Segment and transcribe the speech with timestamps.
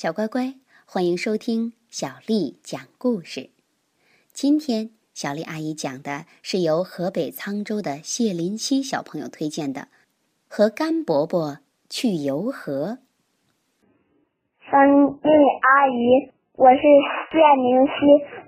[0.00, 0.56] 小乖乖，
[0.88, 3.50] 欢迎收听小丽讲故事。
[4.32, 9.80] 今天小丽阿姨讲的是由河北沧州的谢林希小朋友推荐的
[10.48, 11.60] 《和甘伯伯
[11.92, 12.96] 去游河》。
[14.64, 15.28] 小丽
[15.68, 16.80] 阿姨，我是
[17.28, 17.92] 谢林熙，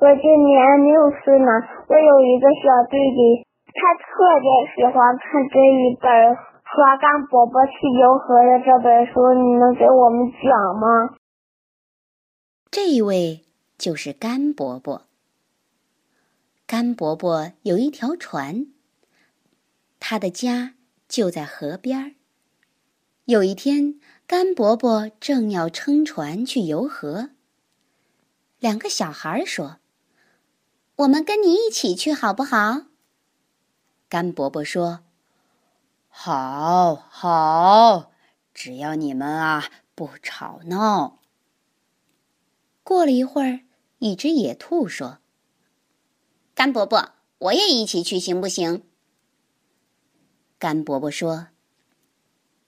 [0.00, 0.56] 我今年
[0.88, 1.52] 六岁呢。
[1.84, 3.44] 我有一个小弟弟，
[3.76, 4.08] 他特
[4.40, 6.08] 别喜欢看这一本
[6.64, 10.48] 《和甘伯伯去游河》的这本书，你能给我们讲
[10.80, 11.20] 吗？
[12.72, 13.44] 这一位
[13.76, 15.06] 就是甘伯伯。
[16.66, 18.68] 甘伯伯有一条船，
[20.00, 20.72] 他的家
[21.06, 22.16] 就在河边。
[23.26, 27.32] 有一天，甘伯伯正要撑船去游河，
[28.58, 29.76] 两个小孩说
[30.96, 32.86] ：“我们跟你一起去好不好？”
[34.08, 35.00] 甘伯伯说
[36.08, 38.10] ：“好，好，
[38.54, 41.18] 只要你们啊不吵闹。”
[42.84, 43.60] 过了一会儿，
[43.98, 45.18] 一只野兔说
[46.54, 48.82] ：“甘伯伯，我也一起去，行不行？”
[50.58, 51.48] 甘伯伯说：“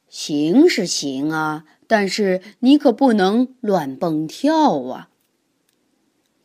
[0.08, 5.10] 行是行啊，但是你可不能乱蹦跳啊。”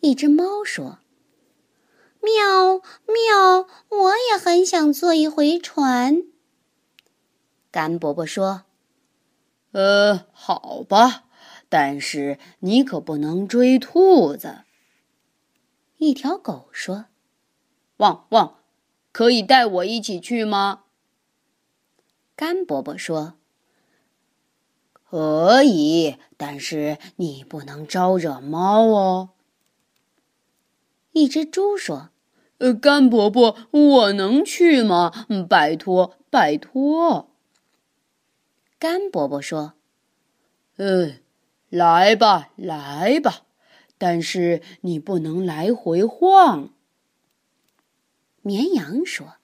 [0.01, 0.99] 一只猫说
[2.21, 6.23] ：“喵喵，我也很想坐一回船。”
[7.71, 8.63] 甘伯伯说
[9.73, 11.25] ：“呃，好吧。”
[11.69, 14.63] 但是你可不能追兔子。
[15.97, 17.05] 一条狗说
[17.97, 18.55] ：“汪汪，
[19.11, 20.85] 可以带我一起去吗？”
[22.35, 23.35] 甘伯伯说
[24.93, 29.29] ：“可以，但是你不能招惹猫哦。”
[31.11, 32.09] 一只猪说
[32.59, 35.27] ：“呃，甘伯伯，我能去吗？
[35.47, 37.29] 拜托，拜托。”
[38.79, 39.73] 甘伯伯说
[40.77, 41.21] ：“嗯。”
[41.69, 43.43] 来吧，来吧，
[43.99, 46.73] 但是你不能来回晃。
[48.41, 49.35] 绵羊说：“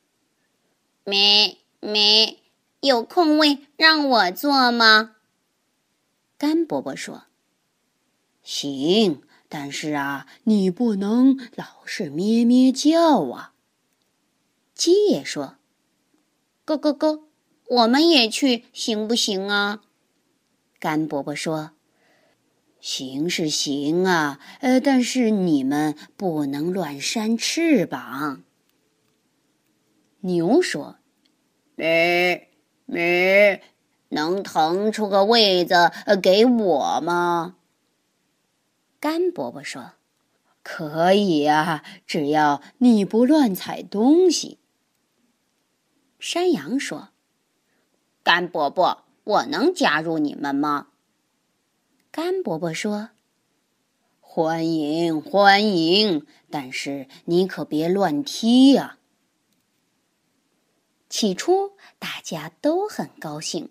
[1.05, 2.39] 没没，
[2.79, 5.15] 有空位让我坐吗？”
[6.39, 7.25] 甘伯伯说
[8.41, 13.53] ：“行，但是啊，你不能老是咩咩叫啊。”
[14.73, 15.57] 鸡也说
[16.65, 17.27] ：“咯咯咯，
[17.67, 19.83] 我们也去行不行啊？”
[20.79, 21.71] 甘伯伯说。
[22.85, 28.43] 行是行啊，呃，但是你们不能乱扇翅膀。
[30.19, 30.97] 牛说
[31.73, 32.49] ：“咩
[32.85, 33.63] 咩，
[34.09, 35.91] 能腾出个位子
[36.21, 37.55] 给我吗？”
[39.01, 39.93] 甘伯伯说
[40.61, 44.59] ：“可以啊，只要你不乱踩东西。”
[46.19, 47.09] 山羊说
[48.21, 50.89] ：“甘伯伯，我能加入你们吗？”
[52.15, 53.09] 甘伯伯说
[54.21, 58.99] ：“欢迎欢迎，但是你可别乱踢呀。”
[61.11, 63.69] 起初大家都很高兴，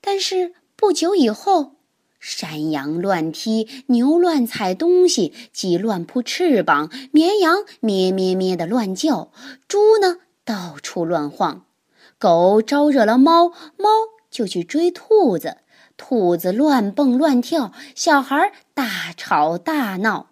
[0.00, 1.72] 但是不久以后，
[2.20, 9.32] 山羊乱踢，牛乱踩东西，鸡乱扑翅膀，绵羊咩咩咩的乱叫，
[9.66, 11.66] 猪呢到处乱晃，
[12.20, 13.88] 狗招惹了猫，猫
[14.36, 15.56] 就去追兔子。
[15.96, 20.28] 兔子乱蹦乱跳，小孩大吵大闹。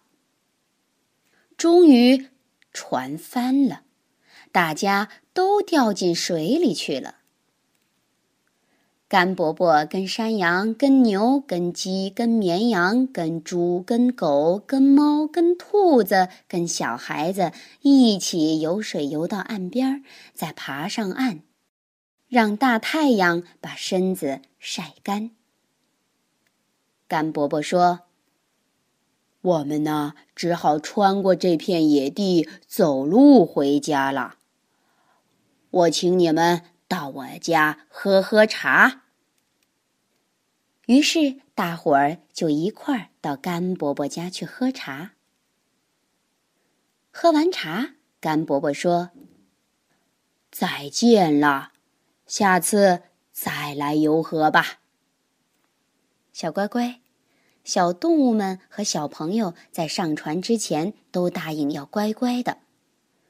[1.56, 2.28] 终于，
[2.70, 3.80] 船翻了，
[4.52, 7.14] 大家都掉进水里去了。
[9.08, 20.04] 甘伯伯跟山羊、跟牛、跟鸡、跟绵羊、跟猪、跟狗、跟猫、跟兔子、跟小孩子一起游水游到岸边，
[20.34, 21.40] 再爬上岸，
[22.34, 25.30] 让大太阳把身子晒干。
[27.06, 28.00] 甘伯伯说
[29.40, 34.38] ：“我们呢，只好穿过这片野地，走路回家了。
[35.70, 39.02] 我请你们到我家喝喝茶。”
[40.86, 45.12] 于是大伙儿就一块儿到甘伯伯家去喝茶。
[47.12, 49.10] 喝完茶，甘伯伯说
[50.50, 51.70] ：“再见了，
[52.26, 54.80] 下次再来游河吧。”
[56.32, 57.00] 小乖乖，
[57.62, 62.58] 小动物们和小朋友在上船之前都答应要乖乖的，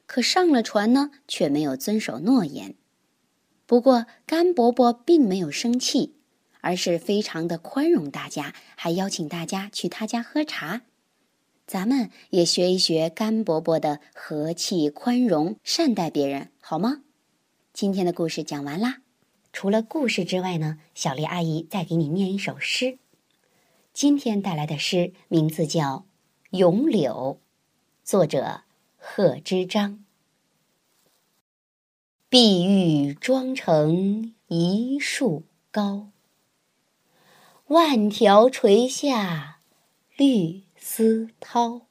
[0.07, 2.75] 可上了船呢，却没有遵守诺言。
[3.67, 6.17] 不过甘伯伯并没有生气，
[6.61, 10.83] 而是非常的宽容大家，还邀请大家去他家喝茶。
[11.67, 17.03] 咱们也学一学甘伯伯的和气、宽容、善待别人，好吗？
[17.75, 19.03] 今天的故事讲完啦。
[19.53, 22.99] 除了故事之外呢，小丽阿姨再给你念一首诗。
[23.93, 26.07] 今天带来的诗名字叫
[26.57, 27.41] 《咏柳》，
[28.09, 28.63] 作者
[28.97, 30.05] 贺知章。
[32.29, 35.43] 碧玉妆成一树
[35.73, 36.11] 高，
[37.67, 39.59] 万条垂下
[40.17, 41.83] 绿丝绦。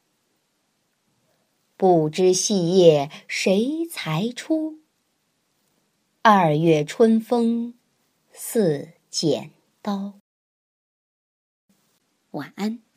[1.75, 4.79] 不知细叶谁裁出？
[6.25, 7.73] 二月春风
[8.31, 10.21] 似剪刀。
[12.31, 12.92] 晚安。